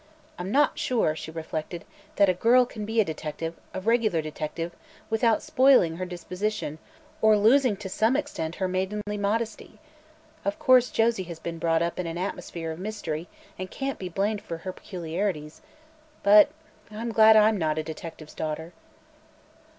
[0.39, 4.71] "I'm not sure," she reflected, "that a girl can be a detective a regular detective
[5.11, 6.79] without spoiling her disposition
[7.21, 9.77] or losing to some an extent her maidenly modesty.
[10.43, 13.27] Of course, Josie has been brought up in an atmosphere of mystery
[13.59, 15.61] and can't be blamed for her peculiarities,
[16.23, 16.49] but
[16.89, 18.73] I'm glad I'm not a detective's daughter."